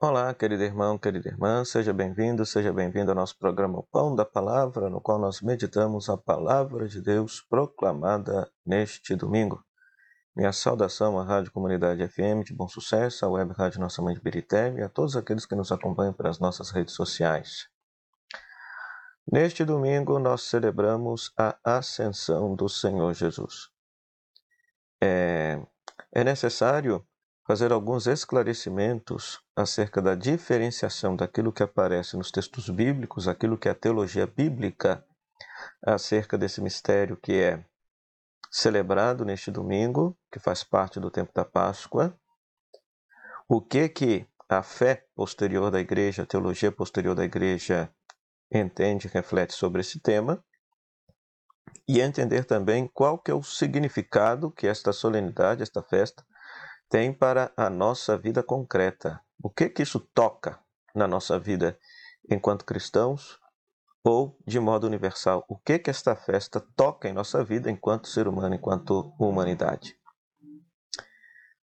Olá, 0.00 0.32
querido 0.32 0.62
irmão, 0.62 0.96
querida 0.96 1.28
irmã, 1.28 1.64
seja 1.64 1.92
bem-vindo, 1.92 2.46
seja 2.46 2.72
bem-vindo 2.72 3.10
ao 3.10 3.16
nosso 3.16 3.36
programa 3.36 3.82
Pão 3.90 4.14
da 4.14 4.24
Palavra, 4.24 4.88
no 4.88 5.00
qual 5.00 5.18
nós 5.18 5.40
meditamos 5.40 6.08
a 6.08 6.16
palavra 6.16 6.86
de 6.86 7.02
Deus 7.02 7.40
proclamada 7.40 8.48
neste 8.64 9.16
domingo. 9.16 9.60
Minha 10.36 10.52
saudação 10.52 11.18
à 11.18 11.24
Rádio 11.24 11.50
Comunidade 11.50 12.06
FM 12.06 12.44
de 12.46 12.54
Bom 12.54 12.68
Sucesso, 12.68 13.26
à 13.26 13.28
Web 13.28 13.52
Rádio 13.54 13.80
Nossa 13.80 14.00
Mãe 14.00 14.14
de 14.14 14.20
Birité 14.20 14.72
e 14.74 14.82
a 14.82 14.88
todos 14.88 15.16
aqueles 15.16 15.44
que 15.44 15.56
nos 15.56 15.72
acompanham 15.72 16.12
pelas 16.12 16.38
nossas 16.38 16.70
redes 16.70 16.94
sociais. 16.94 17.66
Neste 19.26 19.64
domingo, 19.64 20.20
nós 20.20 20.42
celebramos 20.42 21.32
a 21.36 21.58
ascensão 21.64 22.54
do 22.54 22.68
Senhor 22.68 23.12
Jesus. 23.14 23.68
É, 25.02 25.60
é 26.12 26.22
necessário 26.22 27.04
fazer 27.48 27.72
alguns 27.72 28.06
esclarecimentos 28.06 29.40
acerca 29.56 30.02
da 30.02 30.14
diferenciação 30.14 31.16
daquilo 31.16 31.50
que 31.50 31.62
aparece 31.62 32.14
nos 32.14 32.30
textos 32.30 32.68
bíblicos, 32.68 33.26
aquilo 33.26 33.56
que 33.56 33.68
é 33.68 33.70
a 33.70 33.74
teologia 33.74 34.26
bíblica 34.26 35.02
acerca 35.80 36.36
desse 36.36 36.60
mistério 36.60 37.16
que 37.16 37.32
é 37.32 37.64
celebrado 38.50 39.24
neste 39.24 39.50
domingo, 39.50 40.14
que 40.30 40.38
faz 40.38 40.62
parte 40.62 41.00
do 41.00 41.10
tempo 41.10 41.32
da 41.32 41.42
Páscoa. 41.42 42.14
O 43.48 43.62
que 43.62 43.88
que 43.88 44.26
a 44.46 44.62
fé 44.62 45.06
posterior 45.14 45.70
da 45.70 45.80
igreja, 45.80 46.24
a 46.24 46.26
teologia 46.26 46.70
posterior 46.70 47.14
da 47.14 47.24
igreja 47.24 47.90
entende, 48.52 49.08
reflete 49.08 49.54
sobre 49.54 49.80
esse 49.80 49.98
tema 50.00 50.44
e 51.88 51.98
entender 52.02 52.44
também 52.44 52.86
qual 52.86 53.18
que 53.18 53.30
é 53.30 53.34
o 53.34 53.42
significado 53.42 54.50
que 54.50 54.66
esta 54.66 54.92
solenidade, 54.92 55.62
esta 55.62 55.82
festa 55.82 56.22
tem 56.88 57.12
para 57.12 57.52
a 57.56 57.68
nossa 57.68 58.16
vida 58.16 58.42
concreta. 58.42 59.20
O 59.42 59.50
que 59.50 59.68
que 59.68 59.82
isso 59.82 60.00
toca 60.00 60.58
na 60.94 61.06
nossa 61.06 61.38
vida 61.38 61.78
enquanto 62.30 62.64
cristãos 62.64 63.38
ou 64.02 64.38
de 64.46 64.58
modo 64.58 64.86
universal? 64.86 65.44
O 65.48 65.56
que 65.56 65.78
que 65.78 65.90
esta 65.90 66.16
festa 66.16 66.60
toca 66.76 67.08
em 67.08 67.12
nossa 67.12 67.44
vida 67.44 67.70
enquanto 67.70 68.08
ser 68.08 68.26
humano, 68.26 68.54
enquanto 68.54 69.14
humanidade? 69.18 69.96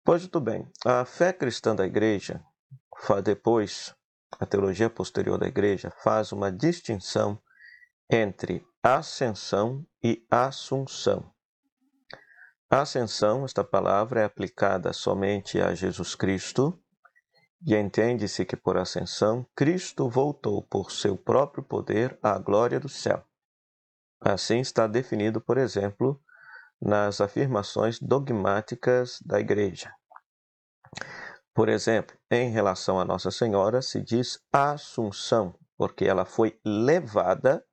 Pois 0.03 0.23
muito 0.23 0.41
bem, 0.41 0.67
a 0.85 1.05
fé 1.05 1.33
cristã 1.33 1.77
da 1.77 1.87
igreja, 1.87 2.43
depois 3.23 3.95
a 4.39 4.47
teologia 4.47 4.89
posterior 4.89 5.39
da 5.39 5.47
igreja 5.47 5.93
faz 6.03 6.33
uma 6.33 6.51
distinção 6.51 7.41
entre 8.11 8.65
ascensão 8.83 9.87
e 10.03 10.27
assunção. 10.31 11.31
A 12.73 12.83
ascensão, 12.83 13.45
esta 13.45 13.65
palavra 13.65 14.21
é 14.21 14.25
aplicada 14.25 14.93
somente 14.93 15.61
a 15.61 15.75
Jesus 15.75 16.15
Cristo, 16.15 16.81
e 17.67 17.75
entende-se 17.75 18.45
que 18.45 18.55
por 18.55 18.77
ascensão, 18.77 19.45
Cristo 19.57 20.09
voltou 20.09 20.63
por 20.63 20.93
seu 20.93 21.17
próprio 21.17 21.65
poder 21.65 22.17
à 22.23 22.39
glória 22.39 22.79
do 22.79 22.89
céu. 22.89 23.25
Assim 24.21 24.61
está 24.61 24.87
definido, 24.87 25.41
por 25.41 25.59
exemplo, 25.59 26.23
nas 26.81 27.21
afirmações 27.21 27.99
dogmáticas 27.99 29.21
da 29.27 29.41
Igreja. 29.41 29.93
Por 31.53 31.69
exemplo, 31.69 32.17
em 32.31 32.53
relação 32.53 33.01
a 33.01 33.05
Nossa 33.05 33.33
Senhora, 33.33 33.83
se 33.83 34.01
diz 34.01 34.39
Assunção, 34.53 35.59
porque 35.77 36.05
ela 36.05 36.25
foi 36.25 36.57
levada 36.65 37.67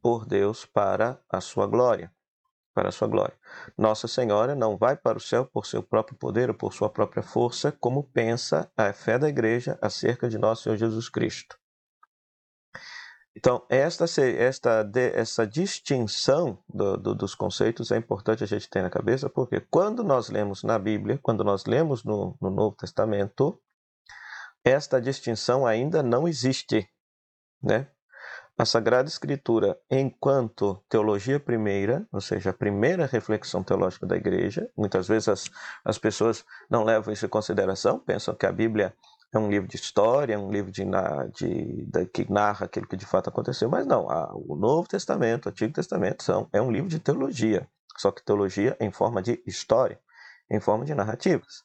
por 0.00 0.24
Deus 0.24 0.64
para 0.64 1.20
a 1.28 1.40
sua 1.40 1.66
glória 1.66 2.08
para 2.78 2.90
a 2.90 2.92
sua 2.92 3.08
glória. 3.08 3.36
Nossa 3.76 4.06
Senhora 4.06 4.54
não 4.54 4.76
vai 4.76 4.96
para 4.96 5.18
o 5.18 5.20
céu 5.20 5.44
por 5.44 5.66
seu 5.66 5.82
próprio 5.82 6.16
poder 6.16 6.48
ou 6.48 6.54
por 6.54 6.72
sua 6.72 6.88
própria 6.88 7.24
força, 7.24 7.72
como 7.72 8.04
pensa 8.04 8.70
a 8.76 8.92
fé 8.92 9.18
da 9.18 9.28
igreja 9.28 9.76
acerca 9.82 10.28
de 10.28 10.38
nosso 10.38 10.62
Senhor 10.62 10.76
Jesus 10.76 11.08
Cristo. 11.08 11.58
Então, 13.36 13.66
esta, 13.68 14.04
esta, 14.20 14.88
essa 15.12 15.44
distinção 15.44 16.62
do, 16.68 16.96
do, 16.96 17.14
dos 17.16 17.34
conceitos 17.34 17.90
é 17.90 17.96
importante 17.96 18.44
a 18.44 18.46
gente 18.46 18.70
ter 18.70 18.80
na 18.82 18.90
cabeça, 18.90 19.28
porque 19.28 19.58
quando 19.58 20.04
nós 20.04 20.28
lemos 20.30 20.62
na 20.62 20.78
Bíblia, 20.78 21.18
quando 21.20 21.42
nós 21.42 21.64
lemos 21.64 22.04
no, 22.04 22.36
no 22.40 22.48
Novo 22.48 22.76
Testamento, 22.76 23.60
esta 24.64 25.00
distinção 25.00 25.66
ainda 25.66 26.00
não 26.00 26.28
existe. 26.28 26.88
Né? 27.60 27.88
A 28.60 28.64
Sagrada 28.64 29.08
Escritura, 29.08 29.78
enquanto 29.88 30.82
teologia 30.88 31.38
primeira, 31.38 32.04
ou 32.10 32.20
seja, 32.20 32.50
a 32.50 32.52
primeira 32.52 33.06
reflexão 33.06 33.62
teológica 33.62 34.04
da 34.04 34.16
igreja, 34.16 34.68
muitas 34.76 35.06
vezes 35.06 35.28
as, 35.28 35.50
as 35.84 35.96
pessoas 35.96 36.44
não 36.68 36.82
levam 36.82 37.12
isso 37.12 37.24
em 37.24 37.28
consideração, 37.28 38.00
pensam 38.00 38.34
que 38.34 38.44
a 38.44 38.50
Bíblia 38.50 38.92
é 39.32 39.38
um 39.38 39.48
livro 39.48 39.68
de 39.68 39.76
história, 39.76 40.34
é 40.34 40.38
um 40.38 40.50
livro 40.50 40.72
de, 40.72 40.82
de, 41.36 41.86
de, 41.86 42.06
que 42.06 42.28
narra 42.32 42.66
aquilo 42.66 42.88
que 42.88 42.96
de 42.96 43.06
fato 43.06 43.28
aconteceu, 43.28 43.68
mas 43.68 43.86
não, 43.86 44.10
a, 44.10 44.34
o 44.34 44.56
Novo 44.56 44.88
Testamento, 44.88 45.46
o 45.46 45.50
Antigo 45.50 45.72
Testamento 45.72 46.24
são, 46.24 46.48
é 46.52 46.60
um 46.60 46.72
livro 46.72 46.88
de 46.88 46.98
teologia, 46.98 47.68
só 47.96 48.10
que 48.10 48.24
teologia 48.24 48.76
em 48.80 48.90
forma 48.90 49.22
de 49.22 49.40
história, 49.46 50.00
em 50.50 50.58
forma 50.58 50.84
de 50.84 50.96
narrativas. 50.96 51.62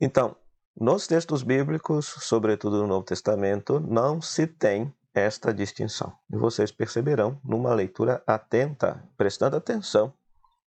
Então, 0.00 0.34
nos 0.74 1.06
textos 1.06 1.42
bíblicos, 1.42 2.06
sobretudo 2.06 2.78
no 2.78 2.86
Novo 2.86 3.04
Testamento, 3.04 3.78
não 3.78 4.22
se 4.22 4.46
tem 4.46 4.90
esta 5.14 5.52
distinção. 5.52 6.16
E 6.32 6.36
vocês 6.36 6.70
perceberão 6.72 7.40
numa 7.44 7.74
leitura 7.74 8.22
atenta, 8.26 9.02
prestando 9.16 9.56
atenção 9.56 10.12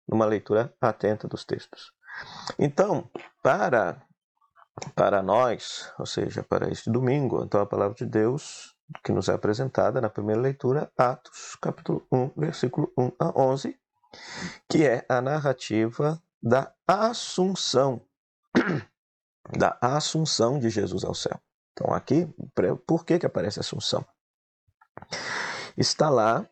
numa 0.08 0.24
leitura 0.26 0.74
atenta 0.80 1.28
dos 1.28 1.44
textos. 1.44 1.92
Então, 2.58 3.08
para 3.42 4.02
para 4.94 5.22
nós, 5.22 5.92
ou 5.98 6.06
seja, 6.06 6.42
para 6.42 6.70
este 6.70 6.90
domingo, 6.90 7.44
então 7.44 7.60
a 7.60 7.66
palavra 7.66 7.94
de 7.94 8.06
Deus 8.06 8.74
que 9.04 9.12
nos 9.12 9.28
é 9.28 9.34
apresentada 9.34 10.00
na 10.00 10.10
primeira 10.10 10.40
leitura, 10.40 10.90
Atos, 10.96 11.56
capítulo 11.60 12.06
1, 12.10 12.32
versículo 12.36 12.92
1 12.98 13.12
a 13.20 13.40
11, 13.40 13.78
que 14.68 14.84
é 14.84 15.04
a 15.08 15.20
narrativa 15.20 16.20
da 16.42 16.72
assunção 16.86 18.02
da 19.56 19.78
assunção 19.80 20.58
de 20.58 20.70
Jesus 20.70 21.04
ao 21.04 21.14
céu. 21.14 21.38
Então 21.72 21.94
aqui, 21.94 22.28
por 22.86 23.04
que 23.04 23.18
que 23.18 23.26
aparece 23.26 23.60
a 23.60 23.62
assunção? 23.62 24.04
Está 25.76 26.08
lá 26.08 26.46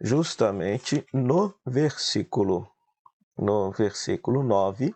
justamente 0.00 1.06
no 1.12 1.54
versículo 1.64 2.68
no 3.36 3.70
versículo 3.70 4.42
9. 4.42 4.94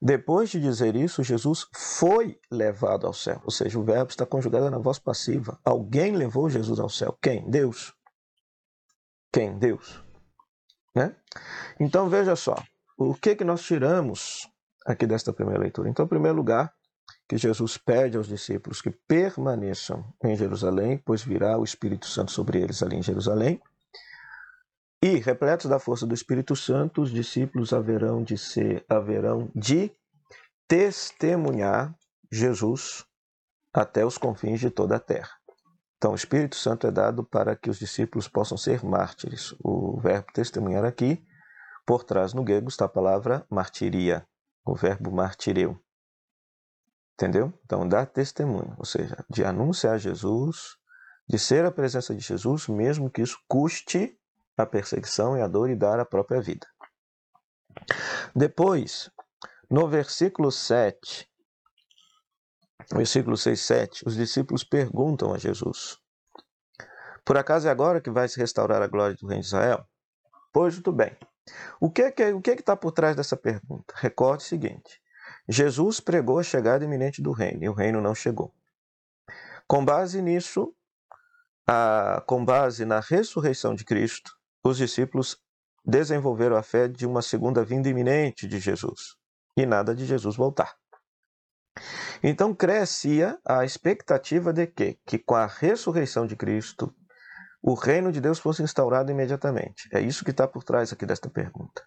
Depois 0.00 0.50
de 0.50 0.60
dizer 0.60 0.94
isso, 0.96 1.22
Jesus 1.22 1.66
foi 1.74 2.38
levado 2.50 3.06
ao 3.06 3.12
céu. 3.12 3.40
Ou 3.44 3.50
seja, 3.50 3.78
o 3.78 3.84
verbo 3.84 4.10
está 4.10 4.26
conjugado 4.26 4.70
na 4.70 4.78
voz 4.78 4.98
passiva. 4.98 5.58
Alguém 5.64 6.14
levou 6.14 6.48
Jesus 6.48 6.78
ao 6.78 6.88
céu. 6.88 7.16
Quem? 7.20 7.48
Deus. 7.50 7.94
Quem? 9.32 9.58
Deus. 9.58 10.04
Né? 10.94 11.16
Então 11.80 12.08
veja 12.08 12.36
só, 12.36 12.54
o 12.96 13.14
que, 13.14 13.34
que 13.34 13.44
nós 13.44 13.62
tiramos 13.62 14.48
aqui 14.86 15.06
desta 15.06 15.32
primeira 15.32 15.60
leitura? 15.60 15.88
Então, 15.88 16.04
em 16.04 16.08
primeiro 16.08 16.36
lugar, 16.36 16.72
que 17.28 17.36
Jesus 17.38 17.78
pede 17.78 18.16
aos 18.16 18.28
discípulos 18.28 18.82
que 18.82 18.90
permaneçam 18.90 20.04
em 20.22 20.36
Jerusalém, 20.36 20.98
pois 20.98 21.22
virá 21.22 21.58
o 21.58 21.64
Espírito 21.64 22.06
Santo 22.06 22.30
sobre 22.32 22.60
eles 22.60 22.82
ali 22.82 22.96
em 22.96 23.02
Jerusalém. 23.02 23.60
E, 25.02 25.16
repletos 25.16 25.66
da 25.66 25.78
força 25.78 26.06
do 26.06 26.14
Espírito 26.14 26.54
Santo, 26.56 27.02
os 27.02 27.10
discípulos 27.10 27.72
haverão 27.72 28.22
de 28.22 28.38
ser, 28.38 28.84
haverão 28.88 29.50
de 29.54 29.90
testemunhar 30.66 31.94
Jesus 32.30 33.04
até 33.72 34.04
os 34.04 34.16
confins 34.16 34.60
de 34.60 34.70
toda 34.70 34.96
a 34.96 35.00
terra. 35.00 35.30
Então, 35.96 36.12
o 36.12 36.16
Espírito 36.16 36.56
Santo 36.56 36.86
é 36.86 36.90
dado 36.90 37.24
para 37.24 37.56
que 37.56 37.70
os 37.70 37.78
discípulos 37.78 38.28
possam 38.28 38.58
ser 38.58 38.84
mártires. 38.84 39.54
O 39.62 39.98
verbo 40.00 40.26
testemunhar 40.32 40.84
aqui, 40.84 41.24
por 41.86 42.04
trás 42.04 42.32
no 42.34 42.44
grego 42.44 42.68
está 42.68 42.84
a 42.84 42.88
palavra 42.88 43.46
martiria, 43.50 44.26
o 44.64 44.74
verbo 44.74 45.10
martireu. 45.10 45.78
Entendeu? 47.14 47.52
Então, 47.64 47.88
dar 47.88 48.06
testemunho, 48.06 48.74
ou 48.76 48.84
seja, 48.84 49.24
de 49.30 49.44
anunciar 49.44 49.98
Jesus, 49.98 50.76
de 51.28 51.38
ser 51.38 51.64
a 51.64 51.70
presença 51.70 52.14
de 52.14 52.20
Jesus, 52.20 52.68
mesmo 52.68 53.10
que 53.10 53.22
isso 53.22 53.38
custe 53.48 54.18
a 54.56 54.66
perseguição 54.66 55.36
e 55.36 55.40
a 55.40 55.48
dor 55.48 55.70
e 55.70 55.76
dar 55.76 56.00
a 56.00 56.04
própria 56.04 56.40
vida. 56.40 56.66
Depois, 58.34 59.10
no 59.70 59.88
versículo 59.88 60.50
7, 60.50 61.28
versículo 62.92 63.36
6, 63.36 63.60
7, 63.60 64.02
os 64.06 64.16
discípulos 64.16 64.64
perguntam 64.64 65.32
a 65.32 65.38
Jesus: 65.38 65.98
Por 67.24 67.36
acaso 67.36 67.68
é 67.68 67.70
agora 67.70 68.00
que 68.00 68.10
vai 68.10 68.28
se 68.28 68.38
restaurar 68.38 68.82
a 68.82 68.88
glória 68.88 69.16
do 69.16 69.26
reino 69.26 69.40
de 69.40 69.46
Israel? 69.46 69.86
Pois 70.52 70.74
muito 70.74 70.92
bem. 70.92 71.16
O 71.80 71.90
que 71.90 72.02
é 72.02 72.10
que 72.10 72.32
o 72.32 72.40
que 72.40 72.50
é 72.50 72.54
está 72.54 72.76
por 72.76 72.92
trás 72.92 73.16
dessa 73.16 73.36
pergunta? 73.36 73.94
Recorde 73.96 74.44
o 74.44 74.46
seguinte: 74.46 75.00
Jesus 75.48 76.00
pregou 76.00 76.38
a 76.38 76.42
chegada 76.42 76.84
iminente 76.84 77.20
do 77.20 77.32
reino 77.32 77.64
e 77.64 77.68
o 77.68 77.72
reino 77.72 78.00
não 78.00 78.14
chegou. 78.14 78.54
Com 79.66 79.84
base 79.84 80.20
nisso, 80.22 80.74
a, 81.66 82.22
com 82.26 82.44
base 82.44 82.84
na 82.84 83.00
ressurreição 83.00 83.74
de 83.74 83.84
Cristo, 83.84 84.32
os 84.62 84.76
discípulos 84.76 85.38
desenvolveram 85.84 86.56
a 86.56 86.62
fé 86.62 86.88
de 86.88 87.06
uma 87.06 87.20
segunda 87.20 87.64
vinda 87.64 87.88
iminente 87.88 88.46
de 88.46 88.58
Jesus 88.58 89.16
e 89.56 89.66
nada 89.66 89.94
de 89.94 90.06
Jesus 90.06 90.36
voltar. 90.36 90.74
Então 92.22 92.54
crescia 92.54 93.38
a 93.44 93.64
expectativa 93.64 94.52
de 94.52 94.66
que, 94.66 94.98
que 95.04 95.18
com 95.18 95.34
a 95.34 95.46
ressurreição 95.46 96.26
de 96.26 96.36
Cristo, 96.36 96.94
o 97.62 97.74
reino 97.74 98.12
de 98.12 98.20
Deus 98.20 98.38
fosse 98.38 98.62
instaurado 98.62 99.10
imediatamente. 99.10 99.88
É 99.92 100.00
isso 100.00 100.24
que 100.24 100.30
está 100.30 100.46
por 100.46 100.62
trás 100.62 100.92
aqui 100.92 101.04
desta 101.04 101.28
pergunta. 101.28 101.82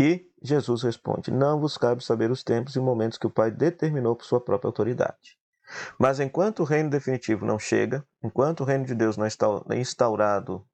E 0.00 0.30
Jesus 0.42 0.82
responde: 0.82 1.30
Não 1.30 1.60
vos 1.60 1.76
cabe 1.76 2.04
saber 2.04 2.30
os 2.30 2.44
tempos 2.44 2.76
e 2.76 2.80
momentos 2.80 3.18
que 3.18 3.26
o 3.26 3.30
Pai 3.30 3.50
determinou 3.50 4.14
por 4.14 4.24
sua 4.24 4.40
própria 4.40 4.68
autoridade. 4.68 5.38
Mas 5.98 6.20
enquanto 6.20 6.60
o 6.60 6.64
reino 6.64 6.88
definitivo 6.88 7.44
não 7.44 7.58
chega, 7.58 8.06
enquanto 8.22 8.60
o 8.60 8.64
reino 8.64 8.86
de 8.86 8.94
Deus 8.94 9.16
não 9.16 9.26
está 9.26 9.46
instaurado 9.74 10.66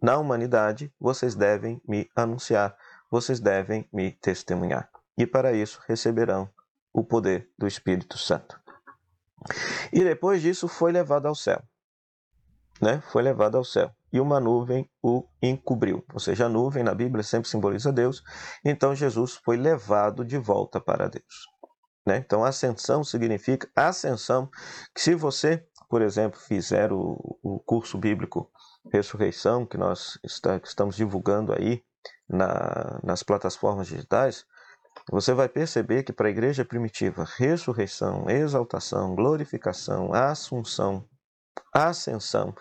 na 0.00 0.16
humanidade, 0.18 0.92
vocês 1.00 1.34
devem 1.34 1.80
me 1.86 2.08
anunciar, 2.14 2.76
vocês 3.10 3.40
devem 3.40 3.88
me 3.92 4.12
testemunhar. 4.12 4.88
E 5.16 5.26
para 5.26 5.52
isso 5.52 5.80
receberão 5.86 6.48
o 6.92 7.04
poder 7.04 7.50
do 7.58 7.66
Espírito 7.66 8.16
Santo. 8.16 8.58
E 9.92 10.04
depois 10.04 10.42
disso 10.42 10.68
foi 10.68 10.92
levado 10.92 11.26
ao 11.26 11.34
céu. 11.34 11.62
Né? 12.80 13.02
Foi 13.10 13.22
levado 13.22 13.56
ao 13.56 13.64
céu. 13.64 13.90
E 14.12 14.20
uma 14.20 14.40
nuvem 14.40 14.88
o 15.02 15.26
encobriu. 15.42 16.04
Ou 16.12 16.18
seja, 16.18 16.46
a 16.46 16.48
nuvem 16.48 16.82
na 16.82 16.94
Bíblia 16.94 17.22
sempre 17.22 17.48
simboliza 17.48 17.92
Deus. 17.92 18.22
Então 18.64 18.94
Jesus 18.94 19.34
foi 19.36 19.56
levado 19.56 20.24
de 20.24 20.38
volta 20.38 20.80
para 20.80 21.08
Deus. 21.08 21.46
Né? 22.06 22.16
Então, 22.16 22.44
ascensão 22.44 23.04
significa 23.04 23.68
ascensão. 23.76 24.48
Que 24.94 25.00
se 25.00 25.14
você, 25.14 25.64
por 25.88 26.02
exemplo, 26.02 26.40
fizer 26.40 26.92
o, 26.92 27.38
o 27.42 27.60
curso 27.60 27.98
bíblico 27.98 28.50
Ressurreição, 28.90 29.66
que 29.66 29.76
nós 29.76 30.18
está, 30.24 30.58
que 30.58 30.66
estamos 30.66 30.96
divulgando 30.96 31.52
aí 31.52 31.84
na, 32.26 32.98
nas 33.02 33.22
plataformas 33.22 33.88
digitais, 33.88 34.46
você 35.10 35.34
vai 35.34 35.48
perceber 35.48 36.02
que 36.02 36.12
para 36.12 36.28
a 36.28 36.30
igreja 36.30 36.64
primitiva, 36.64 37.26
ressurreição, 37.36 38.28
exaltação, 38.30 39.14
glorificação, 39.14 40.14
assunção, 40.14 41.06
ascensão, 41.72 42.54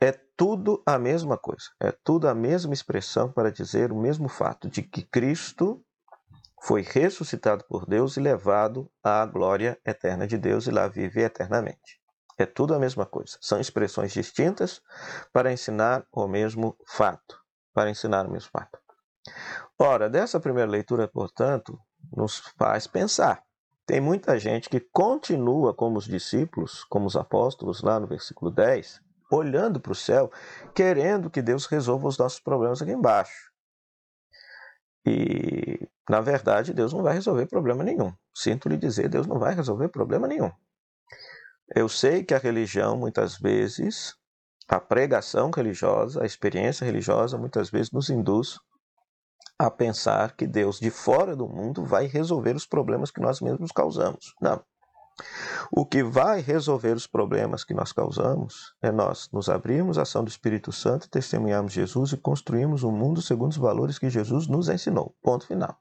é 0.00 0.12
tudo 0.36 0.82
a 0.86 0.98
mesma 0.98 1.36
coisa, 1.36 1.66
é 1.78 1.92
tudo 1.92 2.28
a 2.28 2.34
mesma 2.34 2.72
expressão 2.72 3.30
para 3.30 3.52
dizer 3.52 3.92
o 3.92 3.96
mesmo 3.96 4.28
fato 4.28 4.68
de 4.68 4.82
que 4.82 5.02
Cristo 5.02 5.84
foi 6.62 6.82
ressuscitado 6.82 7.64
por 7.64 7.86
Deus 7.86 8.16
e 8.16 8.20
levado 8.20 8.90
à 9.02 9.24
glória 9.26 9.78
eterna 9.84 10.26
de 10.26 10.36
Deus 10.36 10.66
e 10.66 10.70
lá 10.70 10.88
vive 10.88 11.22
eternamente. 11.22 12.00
É 12.38 12.46
tudo 12.46 12.74
a 12.74 12.78
mesma 12.78 13.04
coisa. 13.04 13.36
São 13.40 13.60
expressões 13.60 14.12
distintas 14.12 14.80
para 15.32 15.52
ensinar 15.52 16.06
o 16.10 16.26
mesmo 16.26 16.76
fato. 16.86 17.38
Para 17.74 17.90
ensinar 17.90 18.26
o 18.26 18.30
mesmo 18.30 18.50
fato. 18.50 18.78
Ora, 19.78 20.08
dessa 20.08 20.40
primeira 20.40 20.70
leitura, 20.70 21.06
portanto, 21.06 21.78
nos 22.12 22.38
faz 22.58 22.86
pensar. 22.86 23.42
Tem 23.90 24.00
muita 24.00 24.38
gente 24.38 24.70
que 24.70 24.78
continua 24.78 25.74
como 25.74 25.98
os 25.98 26.04
discípulos, 26.04 26.84
como 26.84 27.06
os 27.06 27.16
apóstolos, 27.16 27.82
lá 27.82 27.98
no 27.98 28.06
versículo 28.06 28.48
10, 28.48 29.00
olhando 29.32 29.80
para 29.80 29.90
o 29.90 29.96
céu, 29.96 30.30
querendo 30.72 31.28
que 31.28 31.42
Deus 31.42 31.66
resolva 31.66 32.06
os 32.06 32.16
nossos 32.16 32.38
problemas 32.38 32.80
aqui 32.80 32.92
embaixo. 32.92 33.50
E, 35.04 35.88
na 36.08 36.20
verdade, 36.20 36.72
Deus 36.72 36.92
não 36.92 37.02
vai 37.02 37.14
resolver 37.14 37.46
problema 37.46 37.82
nenhum. 37.82 38.12
Sinto 38.32 38.68
lhe 38.68 38.76
dizer, 38.76 39.08
Deus 39.08 39.26
não 39.26 39.40
vai 39.40 39.56
resolver 39.56 39.88
problema 39.88 40.28
nenhum. 40.28 40.52
Eu 41.74 41.88
sei 41.88 42.22
que 42.22 42.32
a 42.32 42.38
religião, 42.38 42.96
muitas 42.96 43.36
vezes, 43.38 44.14
a 44.68 44.78
pregação 44.78 45.50
religiosa, 45.50 46.22
a 46.22 46.26
experiência 46.26 46.84
religiosa, 46.84 47.36
muitas 47.36 47.68
vezes 47.68 47.90
nos 47.90 48.08
induz 48.08 48.56
a 49.60 49.70
pensar 49.70 50.34
que 50.34 50.46
Deus 50.46 50.80
de 50.80 50.90
fora 50.90 51.36
do 51.36 51.46
mundo 51.46 51.84
vai 51.84 52.06
resolver 52.06 52.56
os 52.56 52.66
problemas 52.66 53.10
que 53.10 53.20
nós 53.20 53.42
mesmos 53.42 53.70
causamos. 53.70 54.34
Não. 54.40 54.64
O 55.70 55.84
que 55.84 56.02
vai 56.02 56.40
resolver 56.40 56.96
os 56.96 57.06
problemas 57.06 57.62
que 57.62 57.74
nós 57.74 57.92
causamos 57.92 58.74
é 58.80 58.90
nós 58.90 59.28
nos 59.30 59.50
abrirmos 59.50 59.98
à 59.98 60.02
ação 60.02 60.24
do 60.24 60.30
Espírito 60.30 60.72
Santo, 60.72 61.10
testemunharmos 61.10 61.74
Jesus 61.74 62.12
e 62.12 62.16
construirmos 62.16 62.84
um 62.84 62.90
mundo 62.90 63.20
segundo 63.20 63.50
os 63.50 63.58
valores 63.58 63.98
que 63.98 64.08
Jesus 64.08 64.48
nos 64.48 64.70
ensinou. 64.70 65.14
Ponto 65.22 65.46
final. 65.46 65.76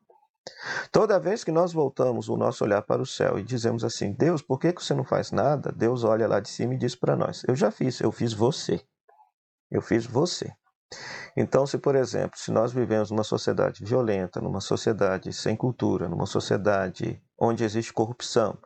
Toda 0.91 1.17
vez 1.17 1.45
que 1.45 1.51
nós 1.51 1.71
voltamos 1.71 2.27
o 2.27 2.35
nosso 2.35 2.65
olhar 2.65 2.81
para 2.81 3.01
o 3.01 3.05
céu 3.05 3.39
e 3.39 3.43
dizemos 3.43 3.85
assim: 3.85 4.11
Deus, 4.11 4.41
por 4.41 4.59
que 4.59 4.73
você 4.73 4.93
não 4.93 5.05
faz 5.05 5.31
nada? 5.31 5.71
Deus 5.71 6.03
olha 6.03 6.27
lá 6.27 6.41
de 6.41 6.49
cima 6.49 6.73
e 6.73 6.77
diz 6.77 6.95
para 6.95 7.15
nós: 7.15 7.45
Eu 7.47 7.55
já 7.55 7.71
fiz, 7.71 8.01
eu 8.01 8.11
fiz 8.11 8.33
você. 8.33 8.81
Eu 9.71 9.81
fiz 9.81 10.05
você. 10.05 10.53
Então, 11.35 11.65
se 11.65 11.77
por 11.77 11.95
exemplo, 11.95 12.37
se 12.37 12.51
nós 12.51 12.73
vivemos 12.73 13.11
numa 13.11 13.23
sociedade 13.23 13.83
violenta, 13.83 14.41
numa 14.41 14.61
sociedade 14.61 15.31
sem 15.31 15.55
cultura, 15.55 16.09
numa 16.09 16.25
sociedade 16.25 17.21
onde 17.37 17.63
existe 17.63 17.93
corrupção, 17.93 18.57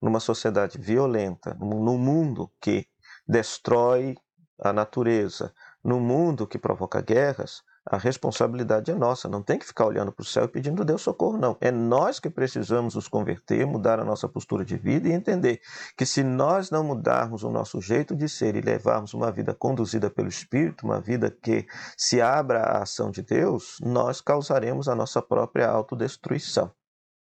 numa 0.00 0.20
sociedade 0.20 0.78
violenta, 0.78 1.54
num 1.54 1.98
mundo 1.98 2.50
que 2.60 2.86
destrói 3.26 4.16
a 4.60 4.72
natureza, 4.72 5.52
num 5.82 6.00
mundo 6.00 6.46
que 6.46 6.58
provoca 6.58 7.00
guerras, 7.00 7.62
a 7.90 7.96
responsabilidade 7.96 8.90
é 8.90 8.94
nossa, 8.94 9.28
não 9.28 9.42
tem 9.42 9.58
que 9.58 9.64
ficar 9.64 9.86
olhando 9.86 10.12
para 10.12 10.22
o 10.22 10.26
céu 10.26 10.44
e 10.44 10.48
pedindo 10.48 10.82
a 10.82 10.84
Deus 10.84 11.00
socorro, 11.00 11.38
não. 11.38 11.56
É 11.58 11.70
nós 11.70 12.20
que 12.20 12.28
precisamos 12.28 12.94
nos 12.94 13.08
converter, 13.08 13.66
mudar 13.66 13.98
a 13.98 14.04
nossa 14.04 14.28
postura 14.28 14.62
de 14.64 14.76
vida 14.76 15.08
e 15.08 15.12
entender 15.12 15.60
que 15.96 16.04
se 16.04 16.22
nós 16.22 16.70
não 16.70 16.84
mudarmos 16.84 17.42
o 17.42 17.50
nosso 17.50 17.80
jeito 17.80 18.14
de 18.14 18.28
ser 18.28 18.56
e 18.56 18.60
levarmos 18.60 19.14
uma 19.14 19.32
vida 19.32 19.54
conduzida 19.54 20.10
pelo 20.10 20.28
Espírito, 20.28 20.84
uma 20.84 21.00
vida 21.00 21.30
que 21.30 21.66
se 21.96 22.20
abra 22.20 22.60
à 22.60 22.82
ação 22.82 23.10
de 23.10 23.22
Deus, 23.22 23.78
nós 23.80 24.20
causaremos 24.20 24.86
a 24.86 24.94
nossa 24.94 25.22
própria 25.22 25.68
autodestruição. 25.68 26.70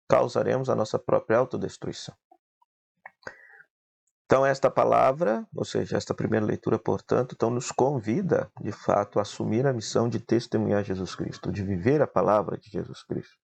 Causaremos 0.08 0.68
a 0.68 0.74
nossa 0.74 0.98
própria 0.98 1.38
autodestruição. 1.38 2.14
Então, 4.28 4.44
esta 4.44 4.70
palavra, 4.70 5.46
ou 5.56 5.64
seja, 5.64 5.96
esta 5.96 6.12
primeira 6.12 6.44
leitura, 6.44 6.78
portanto, 6.78 7.34
então 7.34 7.48
nos 7.48 7.72
convida, 7.72 8.52
de 8.60 8.70
fato, 8.70 9.18
a 9.18 9.22
assumir 9.22 9.66
a 9.66 9.72
missão 9.72 10.06
de 10.06 10.20
testemunhar 10.20 10.84
Jesus 10.84 11.14
Cristo, 11.14 11.50
de 11.50 11.64
viver 11.64 12.02
a 12.02 12.06
palavra 12.06 12.58
de 12.58 12.70
Jesus 12.70 13.02
Cristo. 13.04 13.38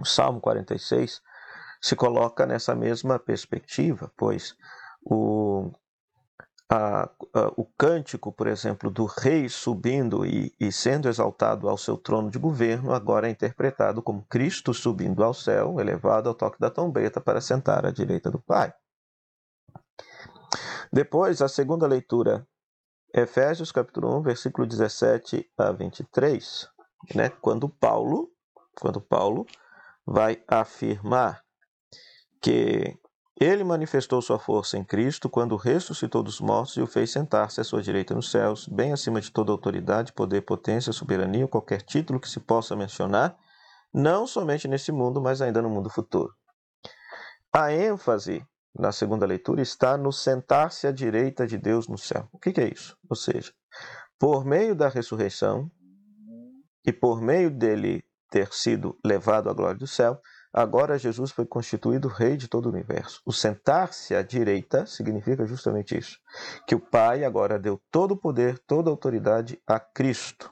O 0.00 0.04
Salmo 0.04 0.40
46 0.40 1.22
se 1.80 1.94
coloca 1.94 2.44
nessa 2.44 2.74
mesma 2.74 3.20
perspectiva, 3.20 4.10
pois 4.16 4.56
o, 5.00 5.70
a, 6.68 7.02
a, 7.04 7.52
o 7.56 7.64
cântico, 7.78 8.32
por 8.32 8.48
exemplo, 8.48 8.90
do 8.90 9.04
rei 9.04 9.48
subindo 9.48 10.26
e, 10.26 10.52
e 10.58 10.72
sendo 10.72 11.08
exaltado 11.08 11.68
ao 11.68 11.78
seu 11.78 11.96
trono 11.96 12.32
de 12.32 12.38
governo, 12.40 12.92
agora 12.92 13.28
é 13.28 13.30
interpretado 13.30 14.02
como 14.02 14.26
Cristo 14.26 14.74
subindo 14.74 15.22
ao 15.22 15.32
céu, 15.32 15.78
elevado 15.78 16.28
ao 16.28 16.34
toque 16.34 16.58
da 16.58 16.68
trombeta 16.68 17.20
para 17.20 17.40
sentar 17.40 17.86
à 17.86 17.92
direita 17.92 18.28
do 18.28 18.40
Pai. 18.40 18.74
Depois, 20.92 21.40
a 21.40 21.48
segunda 21.48 21.86
leitura, 21.86 22.44
Efésios 23.14 23.70
capítulo 23.70 24.18
1, 24.18 24.22
versículo 24.22 24.66
17 24.66 25.48
a 25.56 25.70
23, 25.70 26.68
né? 27.14 27.28
Quando 27.28 27.68
Paulo, 27.68 28.28
quando 28.80 29.00
Paulo 29.00 29.46
vai 30.04 30.42
afirmar 30.48 31.44
que 32.40 32.98
ele 33.40 33.62
manifestou 33.62 34.20
sua 34.20 34.38
força 34.38 34.76
em 34.76 34.84
Cristo 34.84 35.30
quando 35.30 35.56
ressuscitou 35.56 36.24
dos 36.24 36.40
mortos 36.40 36.76
e 36.76 36.82
o 36.82 36.86
fez 36.86 37.12
sentar-se 37.12 37.60
à 37.60 37.64
sua 37.64 37.80
direita 37.80 38.12
nos 38.12 38.30
céus, 38.30 38.66
bem 38.66 38.92
acima 38.92 39.20
de 39.20 39.30
toda 39.30 39.52
autoridade, 39.52 40.12
poder, 40.12 40.40
potência, 40.40 40.92
soberania, 40.92 41.46
qualquer 41.46 41.82
título 41.82 42.18
que 42.18 42.28
se 42.28 42.40
possa 42.40 42.74
mencionar, 42.74 43.38
não 43.94 44.26
somente 44.26 44.66
nesse 44.66 44.90
mundo, 44.90 45.20
mas 45.20 45.40
ainda 45.40 45.62
no 45.62 45.70
mundo 45.70 45.88
futuro. 45.88 46.34
A 47.52 47.72
ênfase 47.72 48.44
na 48.78 48.92
segunda 48.92 49.26
leitura, 49.26 49.60
está 49.60 49.96
no 49.96 50.12
sentar-se 50.12 50.86
à 50.86 50.92
direita 50.92 51.46
de 51.46 51.58
Deus 51.58 51.88
no 51.88 51.98
céu. 51.98 52.28
O 52.32 52.38
que, 52.38 52.60
é 52.60 52.68
isso? 52.68 52.96
Ou 53.08 53.16
seja, 53.16 53.52
por 54.18 54.44
meio 54.44 54.74
da 54.74 54.88
ressurreição 54.88 55.70
e 56.84 56.92
por 56.92 57.20
meio 57.20 57.50
dele 57.50 58.04
ter 58.30 58.52
sido 58.52 58.96
levado 59.04 59.50
à 59.50 59.52
glória 59.52 59.78
do 59.78 59.86
céu, 59.86 60.20
agora 60.52 60.98
Jesus 60.98 61.32
foi 61.32 61.44
constituído 61.44 62.08
rei 62.08 62.36
de 62.36 62.48
todo 62.48 62.66
o 62.66 62.70
universo. 62.70 63.20
O 63.26 63.32
sentar-se 63.32 64.14
à 64.14 64.22
direita 64.22 64.86
significa 64.86 65.44
justamente 65.46 65.98
isso: 65.98 66.18
que 66.66 66.74
o 66.74 66.80
Pai 66.80 67.24
agora 67.24 67.58
deu 67.58 67.80
todo 67.90 68.12
o 68.12 68.16
poder, 68.16 68.58
toda 68.66 68.88
a 68.88 68.92
autoridade 68.92 69.60
a 69.66 69.80
Cristo 69.80 70.50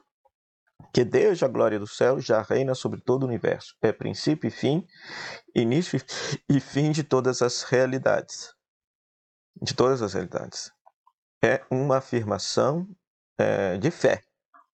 que 0.92 1.04
desde 1.04 1.44
a 1.44 1.48
glória 1.48 1.78
do 1.78 1.86
céu 1.86 2.20
já 2.20 2.42
reina 2.42 2.74
sobre 2.74 3.00
todo 3.00 3.22
o 3.22 3.26
universo. 3.26 3.74
É 3.82 3.92
princípio 3.92 4.48
e 4.48 4.50
fim, 4.50 4.86
início 5.54 6.00
e 6.48 6.60
fim 6.60 6.90
de 6.90 7.02
todas 7.02 7.42
as 7.42 7.62
realidades. 7.62 8.54
De 9.60 9.74
todas 9.74 10.02
as 10.02 10.14
realidades. 10.14 10.72
É 11.42 11.62
uma 11.70 11.98
afirmação 11.98 12.88
é, 13.38 13.76
de 13.76 13.90
fé. 13.90 14.22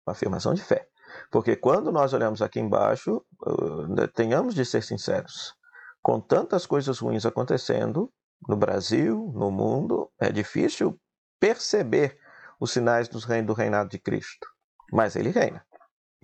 Uma 0.06 0.12
afirmação 0.12 0.54
de 0.54 0.62
fé. 0.62 0.87
Porque 1.30 1.56
quando 1.56 1.92
nós 1.92 2.12
olhamos 2.12 2.42
aqui 2.42 2.59
embaixo, 2.61 3.25
uh, 3.47 4.09
tenhamos 4.09 4.54
de 4.54 4.64
ser 4.64 4.83
sinceros. 4.83 5.54
Com 6.02 6.21
tantas 6.21 6.66
coisas 6.66 6.99
ruins 6.99 7.25
acontecendo 7.25 8.12
no 8.49 8.56
Brasil, 8.56 9.33
no 9.35 9.50
mundo, 9.50 10.11
é 10.18 10.30
difícil 10.30 10.99
perceber 11.38 12.18
os 12.61 12.73
sinais 12.73 13.09
do 13.09 13.52
reinado 13.52 13.90
de 13.90 13.99
Cristo. 13.99 14.47
Mas 14.92 15.16
ele 15.16 15.30
reina 15.30 15.64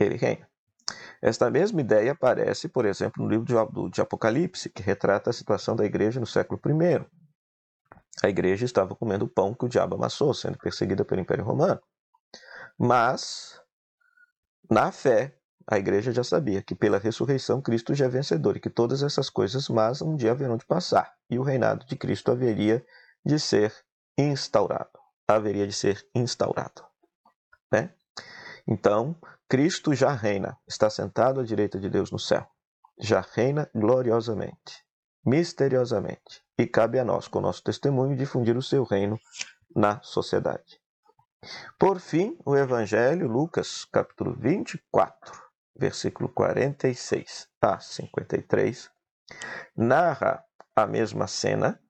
ele 0.05 0.17
reina. 0.17 0.49
Esta 1.23 1.51
mesma 1.51 1.81
ideia 1.81 2.13
aparece, 2.13 2.69
por 2.69 2.87
exemplo, 2.87 3.23
no 3.23 3.31
livro 3.31 3.91
de 3.91 4.01
Apocalipse, 4.01 4.71
que 4.71 4.83
retrata 4.83 5.31
a 5.31 5.33
situação 5.33 5.77
da 5.77 5.85
igreja 5.85 6.19
no 6.19 6.27
século 6.27 6.61
I. 6.67 7.05
A 8.23 8.29
igreja 8.29 8.65
estava 8.65 8.95
comendo 8.95 9.27
o 9.27 9.29
pão 9.29 9.55
que 9.55 9.65
o 9.65 9.69
diabo 9.69 9.97
amassou, 9.97 10.33
sendo 10.35 10.59
perseguida 10.59 11.05
pelo 11.05 11.21
Império 11.21 11.45
Romano. 11.45 11.81
Mas, 12.79 13.61
na 14.71 14.91
fé, 14.91 15.37
a 15.67 15.79
igreja 15.79 16.11
já 16.11 16.25
sabia 16.25 16.63
que 16.63 16.75
pela 16.75 16.99
ressurreição 16.99 17.61
Cristo 17.61 17.95
já 17.95 18.07
é 18.07 18.09
vencedor 18.09 18.57
e 18.57 18.61
que 18.61 18.71
todas 18.71 19.03
essas 19.03 19.31
coisas 19.31 19.69
mas 19.69 20.03
um 20.03 20.17
dia 20.17 20.33
haverão 20.33 20.57
de 20.57 20.67
passar 20.67 21.15
e 21.29 21.39
o 21.39 21.43
reinado 21.43 21.87
de 21.87 21.97
Cristo 21.97 22.33
haveria 22.33 22.85
de 23.25 23.39
ser 23.39 23.73
instaurado. 24.19 24.99
Haveria 25.29 25.67
de 25.67 25.73
ser 25.73 26.05
instaurado. 26.15 26.85
Né? 27.71 27.95
Então, 28.67 29.17
Cristo 29.49 29.95
já 29.95 30.13
reina, 30.13 30.57
está 30.67 30.89
sentado 30.89 31.41
à 31.41 31.45
direita 31.45 31.79
de 31.79 31.89
Deus 31.89 32.11
no 32.11 32.19
céu. 32.19 32.47
Já 32.99 33.21
reina 33.21 33.69
gloriosamente, 33.75 34.85
misteriosamente. 35.25 36.43
E 36.59 36.67
cabe 36.67 36.99
a 36.99 37.05
nós, 37.05 37.27
com 37.27 37.41
nosso 37.41 37.63
testemunho, 37.63 38.17
difundir 38.17 38.57
o 38.57 38.63
seu 38.63 38.85
reino 38.85 39.19
na 39.75 40.01
sociedade. 40.03 40.81
Por 41.79 41.99
fim, 41.99 42.37
o 42.45 42.55
Evangelho, 42.55 43.27
Lucas, 43.27 43.87
capítulo 43.87 44.35
24, 44.35 45.51
versículo 45.75 46.29
46 46.29 47.49
a 47.63 47.81
53, 47.81 48.91
narra 49.75 50.45
a 50.77 50.87
mesma 50.87 51.27
cena 51.27 51.81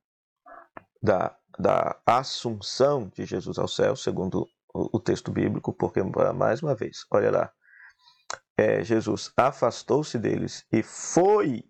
da, 1.03 1.37
da 1.59 2.01
assunção 2.07 3.09
de 3.09 3.25
Jesus 3.25 3.59
ao 3.59 3.67
céu, 3.67 3.97
segundo 3.97 4.49
o, 4.73 5.01
texto 5.01 5.31
bíblico, 5.31 5.73
porque, 5.73 6.03
mais 6.03 6.63
uma 6.63 6.75
vez, 6.75 7.05
olha 7.11 7.31
lá, 7.31 7.53
é, 8.57 8.83
Jesus 8.85 9.33
afastou-se 9.37 10.19
deles 10.19 10.65
e 10.73 10.83
foi 10.83 11.65